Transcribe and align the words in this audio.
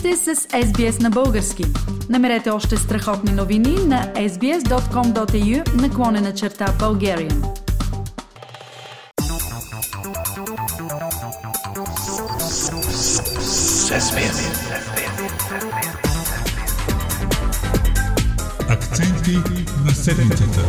сте 0.00 0.16
с 0.16 0.34
SBS 0.36 1.02
на 1.02 1.10
български. 1.10 1.64
Намерете 2.08 2.50
още 2.50 2.76
страхотни 2.76 3.32
новини 3.32 3.76
на 3.86 4.12
sbs.com.au 4.14 5.74
наклонена 5.82 6.34
черта 6.34 6.66
Bulgarian. 6.66 7.44
Акценти 18.68 19.36
на 19.84 19.90
седмицата. 19.90 20.60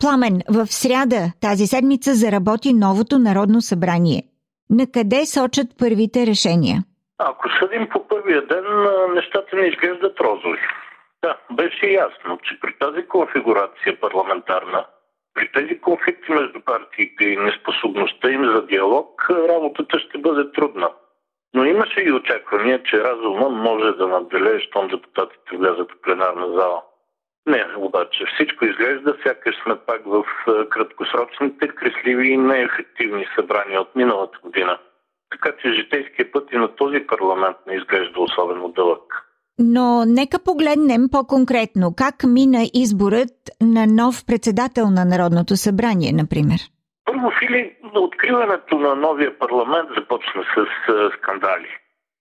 Пламен, 0.00 0.40
в 0.48 0.66
сряда 0.70 1.32
тази 1.40 1.66
седмица 1.66 2.14
заработи 2.14 2.72
новото 2.72 3.18
Народно 3.18 3.62
събрание. 3.62 4.22
На 4.70 4.86
къде 4.94 5.26
сочат 5.26 5.68
първите 5.78 6.26
решения? 6.26 6.78
Ако 7.18 7.48
съдим 7.60 7.88
по 7.88 8.08
първия 8.08 8.46
ден, 8.46 8.64
нещата 9.14 9.56
не 9.56 9.66
изглеждат 9.66 10.20
розови. 10.20 10.60
Да, 11.22 11.36
беше 11.50 11.86
ясно, 11.86 12.38
че 12.42 12.60
при 12.60 12.74
тази 12.78 13.06
конфигурация 13.06 14.00
парламентарна, 14.00 14.86
при 15.34 15.52
тези 15.52 15.80
конфликти 15.80 16.32
между 16.32 16.60
партиите 16.60 17.24
и 17.24 17.36
неспособността 17.36 18.30
им 18.30 18.44
за 18.44 18.66
диалог, 18.66 19.26
работата 19.30 19.98
ще 19.98 20.18
бъде 20.18 20.52
трудна. 20.52 20.90
Но 21.54 21.64
имаше 21.64 22.00
и 22.00 22.12
очаквания, 22.12 22.82
че 22.82 23.04
разума 23.04 23.48
може 23.48 23.92
да 23.92 24.06
надделее, 24.06 24.60
щом 24.60 24.88
депутатите 24.88 25.56
влязат 25.56 25.92
в 25.92 26.00
пленарна 26.02 26.46
зала. 26.46 26.82
Не, 27.46 27.64
обаче 27.76 28.24
всичко 28.34 28.64
изглежда, 28.64 29.16
сякаш 29.22 29.54
сме 29.62 29.74
пак 29.86 30.02
в 30.06 30.24
краткосрочните, 30.70 31.68
кресливи 31.68 32.28
и 32.28 32.36
неефективни 32.36 33.26
събрания 33.36 33.80
от 33.80 33.96
миналата 33.96 34.38
година. 34.42 34.78
Така 35.30 35.56
че 35.62 35.72
житейският 35.72 36.32
път 36.32 36.52
и 36.52 36.56
на 36.56 36.68
този 36.68 37.06
парламент 37.06 37.56
не 37.66 37.74
изглежда 37.74 38.20
особено 38.20 38.68
дълъг. 38.68 39.02
Но 39.58 40.04
нека 40.06 40.38
погледнем 40.44 41.02
по-конкретно 41.12 41.94
как 41.96 42.14
мина 42.24 42.62
изборът 42.74 43.36
на 43.60 43.86
нов 43.86 44.14
председател 44.26 44.86
на 44.90 45.04
Народното 45.04 45.56
събрание, 45.56 46.12
например. 46.12 46.60
Първо, 47.04 47.30
Фили, 47.38 47.76
откриването 47.94 48.78
на 48.78 48.94
новия 48.94 49.38
парламент 49.38 49.88
започна 49.98 50.42
с 50.54 50.66
скандали. 51.16 51.68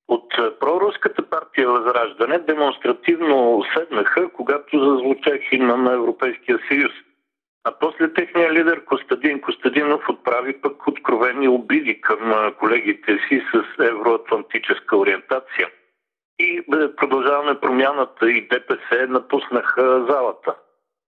От 0.07 0.59
проруската 0.59 1.29
партия 1.29 1.69
Възраждане 1.69 2.39
демонстративно 2.39 3.63
седнаха, 3.73 4.29
когато 4.29 4.79
зазвуча 4.79 5.39
химна 5.49 5.77
на 5.77 5.93
Европейския 5.93 6.59
съюз. 6.67 6.91
А 7.63 7.71
после 7.79 8.13
техния 8.13 8.53
лидер 8.53 8.85
Костадин 8.85 9.41
Костадинов 9.41 10.09
отправи 10.09 10.61
пък 10.61 10.87
откровени 10.87 11.47
обиди 11.47 12.01
към 12.01 12.53
колегите 12.59 13.19
си 13.27 13.43
с 13.53 13.83
евроатлантическа 13.83 14.97
ориентация. 14.97 15.69
И 16.39 16.61
продължаваме 16.97 17.59
промяната 17.59 18.31
и 18.31 18.47
ДПС 18.47 19.07
напуснаха 19.07 20.05
залата. 20.09 20.55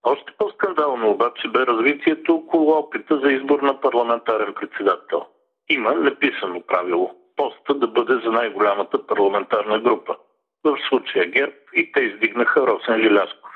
Още 0.03 0.33
по-скандално 0.37 1.09
обаче 1.09 1.47
бе 1.47 1.59
развитието 1.59 2.35
около 2.35 2.71
опита 2.71 3.19
за 3.19 3.31
избор 3.31 3.59
на 3.59 3.81
парламентарен 3.81 4.53
председател. 4.53 5.25
Има 5.69 5.93
неписано 5.93 6.61
правило 6.67 7.16
поста 7.37 7.73
да 7.73 7.87
бъде 7.87 8.13
за 8.13 8.31
най-голямата 8.31 9.07
парламентарна 9.07 9.79
група. 9.79 10.15
В 10.63 10.77
случая 10.89 11.25
ГЕРБ 11.25 11.53
и 11.73 11.91
те 11.91 12.01
издигнаха 12.01 12.67
Росен 12.67 13.01
Жилясков. 13.01 13.51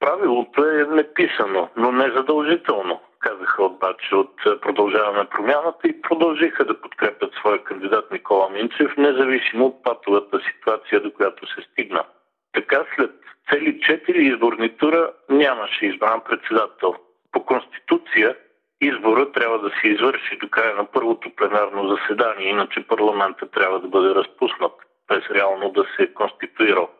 Правилото 0.00 0.64
е 0.64 0.84
неписано, 0.84 1.68
но 1.76 1.92
не 1.92 2.10
задължително, 2.10 3.00
казаха 3.18 3.64
обаче 3.64 4.14
от 4.14 4.34
Продължаваме 4.60 5.24
промяната 5.24 5.88
и 5.88 6.00
продължиха 6.02 6.64
да 6.64 6.80
подкрепят 6.80 7.34
своя 7.34 7.64
кандидат 7.64 8.10
Никола 8.12 8.50
Минчев, 8.50 8.96
независимо 8.96 9.66
от 9.66 9.82
патовата 9.82 10.40
ситуация, 10.40 11.00
до 11.00 11.12
която 11.12 11.46
се 11.46 11.62
стигна. 11.72 12.04
Така 12.52 12.84
след 12.96 13.10
цели 13.50 13.80
четири 13.80 14.24
изборни 14.24 14.76
тура 14.76 15.12
нямаше 15.28 15.86
избран 15.86 16.20
председател. 16.20 16.94
По 17.32 17.44
Конституция 17.44 18.36
избора 18.84 19.32
трябва 19.32 19.58
да 19.58 19.70
се 19.80 19.88
извърши 19.88 20.36
до 20.36 20.48
края 20.48 20.76
на 20.76 20.84
първото 20.84 21.30
пленарно 21.36 21.88
заседание, 21.88 22.48
иначе 22.48 22.86
парламента 22.86 23.50
трябва 23.50 23.80
да 23.80 23.88
бъде 23.88 24.14
разпуснат, 24.14 24.72
без 25.08 25.30
реално 25.30 25.70
да 25.70 25.84
се 25.96 26.02
е 26.02 26.14
конституирал. 26.14 26.90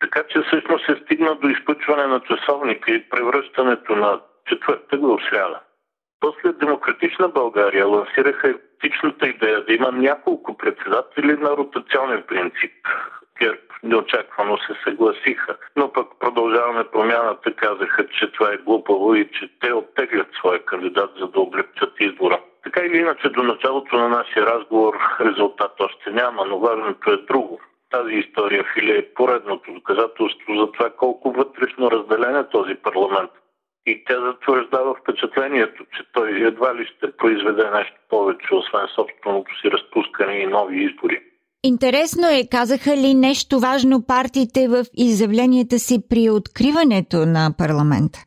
Така 0.00 0.22
че 0.28 0.42
всъщност 0.42 0.86
се 0.86 1.00
стигна 1.04 1.34
до 1.34 1.48
изключване 1.48 2.06
на 2.06 2.20
часовника 2.20 2.92
и 2.92 3.08
превръщането 3.08 3.96
на 3.96 4.20
четвъртък 4.46 5.00
в 5.02 5.18
сряда. 5.30 5.60
После 6.20 6.52
Демократична 6.52 7.28
България 7.28 7.86
лансираха 7.86 8.48
етичната 8.48 9.28
идея 9.28 9.64
да 9.64 9.72
има 9.72 9.92
няколко 9.92 10.56
председатели 10.56 11.32
на 11.32 11.50
ротационен 11.50 12.22
принцип. 12.28 12.72
ГЕРБ 13.40 13.60
неочаквано 13.82 14.58
се 14.58 14.74
съгласиха, 14.84 15.56
но 15.76 15.92
пък 15.92 16.06
продължаваме 16.20 16.84
промяната, 16.84 17.54
казаха, 17.54 18.06
че 18.08 18.32
това 18.32 18.52
е 18.52 18.56
глупаво 18.56 19.14
и 19.14 19.28
че 19.32 19.50
те 19.60 19.72
оттеглят 19.72 20.28
своя 20.38 20.64
кандидат, 20.64 21.10
за 21.20 21.26
да 21.26 21.40
облегчат 21.40 21.92
избора. 22.00 22.40
Така 22.64 22.80
или 22.80 22.98
иначе, 22.98 23.28
до 23.28 23.42
началото 23.42 23.96
на 23.96 24.08
нашия 24.08 24.46
разговор 24.46 24.98
резултат 25.20 25.72
още 25.80 26.10
няма, 26.10 26.44
но 26.44 26.58
важното 26.58 27.10
е 27.10 27.16
друго. 27.16 27.60
Тази 27.90 28.14
история, 28.14 28.64
Фили, 28.74 28.98
е 28.98 29.14
поредното 29.14 29.72
доказателство 29.72 30.54
за 30.56 30.72
това 30.72 30.90
колко 30.90 31.32
вътрешно 31.32 31.90
разделен 31.90 32.36
е 32.36 32.48
този 32.48 32.74
парламент. 32.74 33.30
И 33.86 34.04
тя 34.04 34.20
затвърждава 34.20 34.94
впечатлението, 34.94 35.84
че 35.96 36.02
той 36.12 36.30
едва 36.30 36.74
ли 36.74 36.86
ще 36.86 37.16
произведе 37.16 37.70
нещо 37.70 37.96
повече, 38.08 38.54
освен 38.54 38.86
собственото 38.94 39.60
си 39.60 39.70
разпускане 39.70 40.32
и 40.32 40.46
нови 40.46 40.84
избори. 40.84 41.22
Интересно 41.64 42.26
е, 42.28 42.48
казаха 42.50 42.96
ли 42.96 43.14
нещо 43.14 43.60
важно 43.60 44.06
партиите 44.06 44.68
в 44.68 44.84
изявленията 44.94 45.78
си 45.78 45.96
при 46.10 46.30
откриването 46.30 47.16
на 47.16 47.54
парламента? 47.58 48.18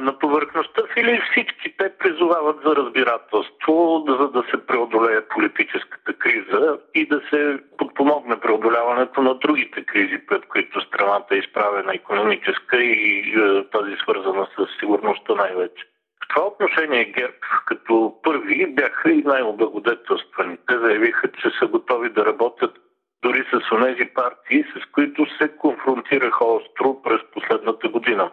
На 0.00 0.18
повърхността 0.18 0.82
или 0.96 1.20
всички 1.30 1.76
те 1.78 1.92
призовават 1.98 2.56
за 2.64 2.76
разбирателство, 2.76 4.04
за 4.08 4.28
да 4.28 4.42
се 4.50 4.66
преодолее 4.66 5.28
политическата 5.34 6.12
криза 6.12 6.78
и 6.94 7.08
да 7.08 7.20
се 7.30 7.58
подпомогне 7.78 8.40
преодоляването 8.40 9.22
на 9.22 9.34
другите 9.34 9.84
кризи, 9.84 10.18
пред 10.28 10.46
които 10.46 10.80
страната 10.80 11.34
е 11.34 11.38
изправена 11.38 11.94
економическа 11.94 12.76
и 12.76 13.18
е, 13.18 13.64
тази 13.70 13.96
свързана 14.02 14.46
с 14.56 14.66
сигурността 14.80 15.34
най-вече. 15.34 15.84
Това 16.28 16.46
отношение 16.46 17.04
ГЕРБ 17.04 17.36
като 17.66 18.14
първи 18.22 18.66
бяха 18.66 19.10
и 19.10 19.22
най-облагодетелствани. 19.22 20.58
Те 20.66 20.78
заявиха, 20.78 21.32
че 21.32 21.50
са 21.58 21.66
готови 21.66 22.08
да 22.10 22.26
работят 22.26 22.78
дори 23.22 23.44
с 23.52 23.72
онези 23.72 24.04
партии, 24.14 24.64
с 24.64 24.92
които 24.92 25.26
се 25.38 25.56
конфронтираха 25.56 26.44
остро 26.44 27.02
през 27.02 27.20
последната 27.32 27.88
година. 27.88 28.30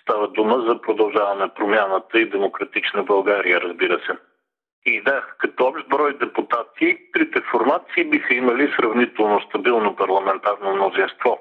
Става 0.00 0.28
дума 0.28 0.60
за 0.66 0.80
продължаване 0.80 1.54
промяната 1.54 2.20
и 2.20 2.30
демократична 2.30 3.02
България, 3.02 3.60
разбира 3.60 4.00
се. 4.06 4.18
И 4.86 5.02
да, 5.02 5.24
като 5.38 5.66
общ 5.66 5.88
брой 5.88 6.18
депутати, 6.18 6.98
трите 7.12 7.40
формации 7.40 8.04
биха 8.04 8.34
имали 8.34 8.72
сравнително 8.76 9.40
стабилно 9.40 9.96
парламентарно 9.96 10.74
мнозинство. 10.74 11.38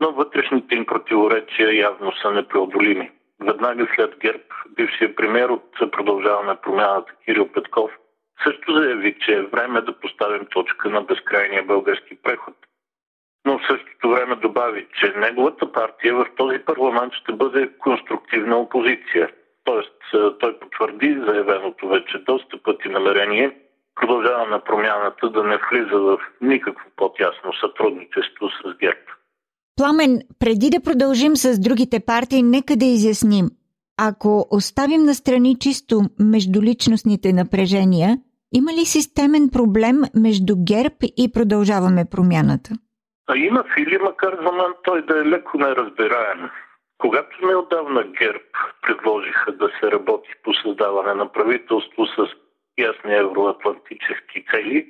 Но 0.00 0.12
вътрешните 0.12 0.74
им 0.74 0.86
противоречия 0.86 1.76
явно 1.76 2.12
са 2.12 2.30
непреодолими. 2.30 3.10
Веднага 3.44 3.86
след 3.94 4.18
ГЕРБ, 4.18 4.44
бившия 4.76 5.16
премьер 5.16 5.48
от 5.48 5.92
Продължаване 5.92 6.56
промяната 6.62 7.12
Кирил 7.24 7.48
Петков 7.52 7.90
също 8.42 8.74
заяви, 8.74 9.16
че 9.20 9.32
е 9.32 9.42
време 9.42 9.80
да 9.80 10.00
поставим 10.00 10.46
точка 10.46 10.90
на 10.90 11.02
безкрайния 11.02 11.62
български 11.62 12.22
преход. 12.22 12.54
Но 13.46 13.58
в 13.58 13.66
същото 13.66 14.10
време 14.10 14.34
добави, 14.36 14.86
че 15.00 15.14
неговата 15.16 15.72
партия 15.72 16.14
в 16.14 16.26
този 16.36 16.58
парламент 16.58 17.12
ще 17.12 17.32
бъде 17.32 17.70
конструктивна 17.78 18.58
опозиция. 18.58 19.30
Тоест, 19.64 19.94
той 20.40 20.58
потвърди 20.58 21.18
заявеното 21.26 21.88
вече 21.88 22.18
доста 22.18 22.62
пъти 22.62 22.88
намерение 22.88 23.56
продължава 23.94 24.46
на 24.46 24.64
промяната 24.64 25.30
да 25.30 25.44
не 25.44 25.58
влиза 25.70 25.98
в 25.98 26.18
никакво 26.40 26.90
по-тясно 26.96 27.52
сътрудничество 27.52 28.48
с 28.48 28.76
ГЕРБ. 28.76 29.13
Пламен, 29.76 30.20
преди 30.40 30.70
да 30.70 30.80
продължим 30.80 31.36
с 31.36 31.60
другите 31.60 32.00
партии, 32.06 32.42
нека 32.42 32.76
да 32.76 32.84
изясним. 32.84 33.46
Ако 34.00 34.46
оставим 34.50 35.02
на 35.02 35.14
страни 35.14 35.56
чисто 35.58 36.00
междуличностните 36.20 37.32
напрежения, 37.32 38.18
има 38.52 38.72
ли 38.72 38.84
системен 38.84 39.50
проблем 39.52 39.96
между 40.14 40.54
ГЕРБ 40.70 40.98
и 41.16 41.32
продължаваме 41.32 42.04
промяната? 42.10 42.70
А 43.26 43.36
има 43.36 43.64
фили, 43.74 43.98
макар 43.98 44.32
за 44.44 44.52
мен 44.52 44.72
той 44.84 45.06
да 45.06 45.20
е 45.20 45.24
леко 45.24 45.58
неразбираем. 45.58 46.40
Когато 46.98 47.46
неодавна 47.46 48.02
ГЕРБ 48.02 48.50
предложиха 48.82 49.52
да 49.52 49.68
се 49.80 49.90
работи 49.90 50.30
по 50.44 50.54
създаване 50.54 51.14
на 51.14 51.32
правителство 51.32 52.06
с 52.06 52.18
ясни 52.78 53.14
евроатлантически 53.14 54.44
цели, 54.50 54.86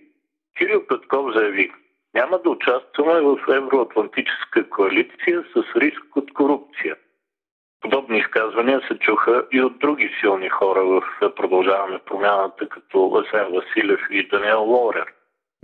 Кирил 0.58 0.86
Петков 0.88 1.34
заяви, 1.34 1.72
няма 2.14 2.38
участваме 3.04 3.20
в 3.20 3.64
евроатлантическа 3.64 4.70
коалиция 4.70 5.44
с 5.54 5.76
риск 5.76 6.16
от 6.16 6.32
корупция. 6.34 6.96
Подобни 7.80 8.18
изказвания 8.18 8.80
се 8.88 8.98
чуха 8.98 9.44
и 9.52 9.62
от 9.62 9.78
други 9.78 10.10
силни 10.20 10.48
хора 10.48 10.84
в 10.84 11.02
Продължаваме 11.36 11.98
промяната, 12.06 12.68
като 12.68 13.12
Асен 13.14 13.46
Василев 13.52 14.00
и 14.10 14.28
Даниел 14.28 14.64
Лорер. 14.64 15.06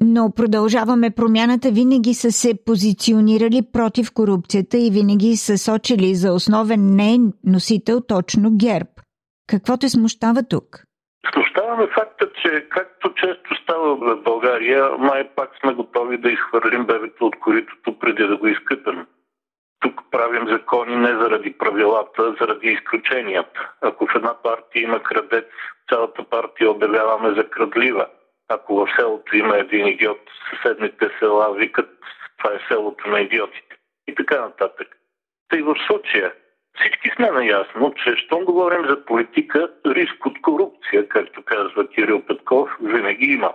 Но 0.02 0.32
продължаваме 0.36 1.10
промяната 1.10 1.70
винаги 1.70 2.14
са 2.14 2.32
се 2.32 2.64
позиционирали 2.64 3.62
против 3.72 4.12
корупцията 4.14 4.78
и 4.78 4.90
винаги 4.90 5.36
са 5.36 5.58
сочили 5.58 6.14
за 6.14 6.32
основен 6.32 6.96
не 6.96 7.18
носител 7.44 8.00
точно 8.00 8.50
ГЕРБ. 8.56 8.90
Какво 9.46 9.76
те 9.76 9.88
смущава 9.88 10.42
тук? 10.42 10.84
Смущаваме 11.28 11.86
факта, 11.86 12.32
че 12.42 12.66
както 12.68 13.14
често 13.14 13.54
става 13.62 13.96
в 13.96 14.22
България, 14.22 14.90
май 14.98 15.28
пак 15.36 15.50
сме 15.60 15.74
готови 15.74 16.18
да 16.18 16.30
изхвърлим 16.30 16.86
бебето 16.86 17.26
от 17.26 17.38
коритото 17.38 17.98
преди 17.98 18.26
да 18.26 18.36
го 18.36 18.46
изкъпем. 18.46 19.06
Тук 19.80 20.00
правим 20.10 20.48
закони 20.48 20.96
не 20.96 21.08
заради 21.08 21.58
правилата, 21.58 22.22
а 22.22 22.34
заради 22.40 22.68
изключенията. 22.68 23.72
Ако 23.80 24.06
в 24.06 24.14
една 24.14 24.34
партия 24.42 24.82
има 24.82 25.02
крадец, 25.02 25.46
цялата 25.88 26.24
партия 26.24 26.70
обявяваме 26.70 27.34
за 27.34 27.50
крадлива. 27.50 28.06
Ако 28.48 28.74
в 28.74 28.88
селото 28.96 29.36
има 29.36 29.56
един 29.56 29.86
идиот, 29.86 30.20
съседните 30.50 31.10
села 31.18 31.54
викат 31.54 31.90
това 32.38 32.54
е 32.54 32.60
селото 32.68 33.10
на 33.10 33.20
идиотите. 33.20 33.76
И 34.08 34.14
така 34.14 34.40
нататък. 34.40 34.88
Тъй 35.48 35.62
в 35.62 35.74
случая 35.86 36.32
всички 36.74 37.10
сме 37.16 37.30
наясно, 37.30 37.94
че 38.04 38.16
щом 38.16 38.44
говорим 38.44 38.86
за 38.88 39.04
политика, 39.04 39.68
риск 39.86 40.26
от 40.26 40.42
корупция, 40.42 41.08
както 41.08 41.42
казва 41.42 41.88
Кирил 41.88 42.22
Петков, 42.22 42.70
винаги 42.82 43.26
има. 43.26 43.52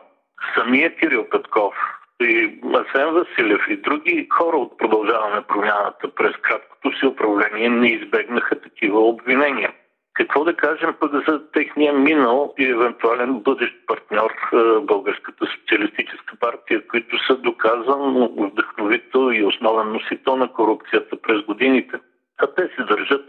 Самия 0.56 0.96
Кирил 0.96 1.30
Петков 1.30 1.76
и 2.22 2.60
Асен 2.74 3.14
Василев 3.14 3.62
и 3.70 3.78
други 3.78 4.28
хора 4.32 4.58
от 4.58 4.78
продължаване 4.78 5.42
промяната 5.42 6.16
през 6.16 6.36
краткото 6.42 7.00
си 7.00 7.06
управление 7.06 7.70
не 7.70 7.88
избегнаха 7.88 8.62
такива 8.62 9.00
обвинения. 9.00 9.74
Какво 10.14 10.44
да 10.44 10.56
кажем 10.56 10.96
пък 11.00 11.12
за 11.28 11.52
техния 11.52 11.94
минал 11.94 12.54
и 12.58 12.66
евентуален 12.66 13.40
бъдещ 13.40 13.76
партньор 13.88 14.32
в 14.52 14.82
Българската 14.82 15.46
социалистическа 15.46 16.36
партия, 16.40 16.88
които 16.88 17.26
са 17.26 17.36
доказан 17.36 18.30
вдъхновител 18.38 19.32
и 19.34 19.46
основен 19.46 19.92
носител 19.92 20.36
на 20.36 20.54
корупцията 20.54 21.22
през 21.22 21.42
годините? 21.42 22.00
А 22.38 22.48
те 22.56 22.70
се 22.76 22.84
държат, 22.84 23.26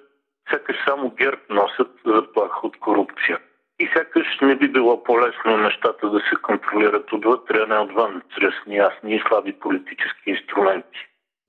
сякаш 0.50 0.76
само 0.88 1.10
ГЕРБ 1.10 1.40
носят 1.50 1.92
заплаха 2.06 2.66
от 2.66 2.76
корупция. 2.78 3.38
И 3.78 3.88
сякаш 3.94 4.26
не 4.42 4.56
би 4.56 4.68
било 4.72 5.02
по-лесно 5.04 5.56
нещата 5.56 6.10
да 6.10 6.18
се 6.18 6.36
контролират 6.42 7.12
отвътре, 7.12 7.58
а 7.62 7.66
не 7.66 7.78
отвън, 7.78 8.22
чрез 8.34 8.54
неясни 8.66 9.14
и 9.14 9.22
слаби 9.28 9.52
политически 9.52 10.30
инструменти. 10.30 10.98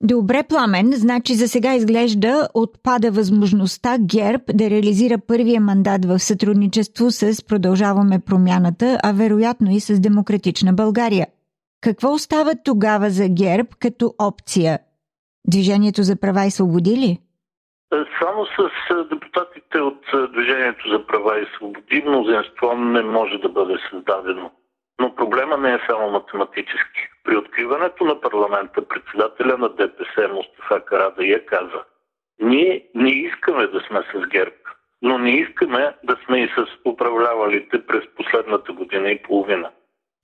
Добре, 0.02 0.44
Пламен, 0.50 0.92
значи 0.94 1.34
за 1.34 1.48
сега 1.48 1.74
изглежда 1.76 2.48
отпада 2.54 3.12
възможността 3.12 3.98
ГЕРБ 4.00 4.44
да 4.54 4.70
реализира 4.70 5.18
първия 5.28 5.62
мандат 5.62 6.06
в 6.06 6.20
сътрудничество 6.20 7.12
с 7.12 7.48
Продължаваме 7.48 8.20
промяната, 8.26 8.98
а 9.04 9.12
вероятно 9.14 9.72
и 9.72 9.80
с 9.80 10.00
Демократична 10.00 10.74
България. 10.74 11.28
Какво 11.82 12.14
остава 12.14 12.52
тогава 12.64 13.10
за 13.10 13.28
ГЕРБ 13.30 13.70
като 13.80 14.14
опция? 14.20 14.80
Движението 15.48 16.04
за 16.04 16.16
права 16.16 16.46
и 16.46 16.52
свободи 16.52 16.92
ли? 16.92 17.20
Само 18.22 18.46
с 18.46 18.70
депутатите 19.10 19.80
от 19.80 20.06
Движението 20.34 20.90
за 20.90 21.08
права 21.08 21.40
и 21.40 21.48
свободи 21.56 22.04
мнозинство 22.08 22.74
не 22.76 23.02
може 23.02 23.38
да 23.38 23.50
бъде 23.50 23.78
създадено. 23.90 24.52
Но 25.02 25.16
проблема 25.16 25.58
не 25.58 25.74
е 25.74 25.80
само 25.90 26.12
математически. 26.12 27.02
При 27.24 27.38
откриването 27.38 28.04
на 28.04 28.22
парламента 28.22 28.88
председателя 28.88 29.58
на 29.58 29.70
ДПС 29.70 30.28
Мустафа 30.34 30.86
Карадая 30.86 31.46
каза 31.46 31.84
ние 32.42 32.88
не 32.96 33.10
искаме 33.10 33.68
да 33.68 33.80
сме 33.88 34.00
с 34.14 34.28
ГЕРБ, 34.28 34.56
но 35.02 35.18
не 35.18 35.32
искаме 35.32 35.96
да 36.04 36.18
сме 36.26 36.44
и 36.44 36.48
с 36.48 36.66
управлявалите 36.86 37.86
през 37.88 38.04
последната 38.16 38.74
година 38.74 39.10
и 39.12 39.24
половина. 39.24 39.70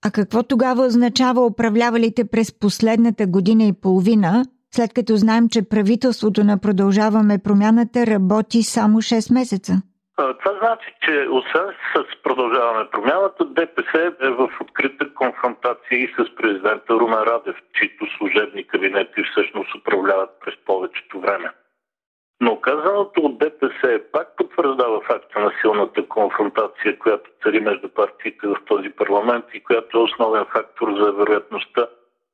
А 0.05 0.11
какво 0.11 0.43
тогава 0.43 0.85
означава 0.85 1.45
управлявалите 1.45 2.29
през 2.31 2.59
последната 2.59 3.27
година 3.27 3.63
и 3.63 3.73
половина, 3.81 4.45
след 4.75 4.93
като 4.93 5.13
знаем, 5.15 5.45
че 5.51 5.69
правителството 5.69 6.43
на 6.43 6.55
Продължаваме 6.61 7.43
промяната 7.45 7.99
работи 8.13 8.59
само 8.63 8.97
6 8.97 9.33
месеца? 9.33 9.73
Това 10.15 10.53
значи, 10.61 10.89
че 11.03 11.27
освен 11.31 11.69
с 11.93 12.23
продължаваме 12.23 12.89
промяната, 12.91 13.45
ДПС 13.45 14.13
е 14.21 14.29
в 14.29 14.49
открита 14.61 15.13
конфронтация 15.13 15.97
и 16.03 16.13
с 16.17 16.35
президента 16.35 16.93
Румен 16.93 17.23
Радев, 17.29 17.55
чието 17.73 18.05
служебни 18.17 18.67
кабинети 18.67 19.23
всъщност 19.31 19.75
управляват 19.75 20.29
през 20.41 20.55
повечето 20.65 21.19
време. 21.19 21.49
Но 22.41 22.61
казаното 22.61 23.21
от 23.21 23.37
ДПС 23.37 23.99
пак 24.11 24.27
потвърждава 24.37 25.01
факта 25.01 25.39
на 25.39 25.51
силната 25.61 26.07
конфронтация, 26.07 26.99
която 26.99 27.29
цари 27.43 27.59
между 27.59 27.89
партиите 27.89 28.47
в 28.47 28.57
този 28.65 28.89
парламент 28.89 29.45
и 29.53 29.63
която 29.63 29.97
е 29.97 30.01
основен 30.01 30.45
фактор 30.45 30.87
за 30.99 31.11
вероятността 31.11 31.87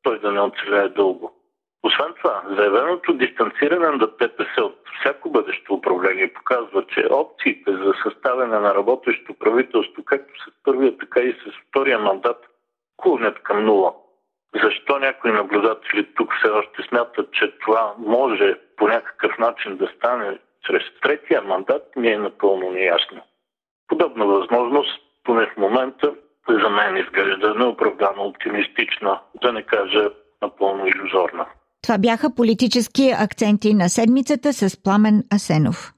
той 0.03 0.19
да 0.19 0.31
не 0.31 0.39
оцеляе 0.39 0.89
дълго. 0.89 1.38
Освен 1.83 2.13
това, 2.13 2.43
заявеното 2.49 3.13
дистанциране 3.13 3.87
на 3.87 3.97
ДПС 3.97 4.63
от 4.63 4.79
всяко 4.99 5.29
бъдещо 5.29 5.73
управление 5.73 6.33
показва, 6.33 6.85
че 6.85 7.07
опциите 7.09 7.71
за 7.71 7.93
съставяне 8.03 8.59
на 8.59 8.75
работещо 8.75 9.33
правителство, 9.33 10.03
както 10.05 10.41
с 10.41 10.63
първия, 10.63 10.97
така 10.97 11.19
и 11.19 11.33
с 11.33 11.69
втория 11.69 11.99
мандат, 11.99 12.37
клонят 12.97 13.43
към 13.43 13.65
нула. 13.65 13.93
Защо 14.63 14.99
някои 14.99 15.31
наблюдатели 15.31 16.07
тук 16.15 16.33
все 16.35 16.49
още 16.49 16.83
смятат, 16.83 17.31
че 17.31 17.57
това 17.59 17.93
може 17.97 18.55
по 18.77 18.87
някакъв 18.87 19.37
начин 19.37 19.77
да 19.77 19.87
стане 19.87 20.37
чрез 20.63 20.83
третия 21.01 21.41
мандат, 21.41 21.95
ми 21.95 22.07
е 22.07 22.17
напълно 22.17 22.71
неясно. 22.71 23.21
Подобна 23.87 24.25
възможност, 24.25 25.01
поне 25.23 25.47
в 25.47 25.57
момента, 25.57 26.13
за 26.49 26.69
мен 26.69 26.97
изглежда 26.97 27.55
неоправдано 27.55 28.23
оптимистична, 28.23 29.19
да 29.41 29.53
не 29.53 29.63
кажа 29.63 30.09
напълно 30.41 30.87
иллюзорна. 30.87 31.45
Това 31.81 31.97
бяха 31.97 32.35
политически 32.35 33.11
акценти 33.17 33.73
на 33.73 33.89
седмицата 33.89 34.53
с 34.53 34.77
Пламен 34.83 35.23
Асенов. 35.33 35.93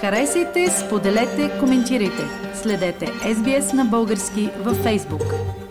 Харесайте, 0.00 0.68
споделете, 0.70 1.50
коментирайте. 1.60 2.22
Следете 2.54 3.06
SBS 3.06 3.72
на 3.72 3.84
български 3.84 4.50
във 4.64 4.84
Facebook. 4.84 5.67